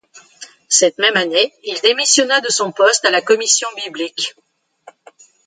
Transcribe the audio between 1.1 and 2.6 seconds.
année, il démissionna de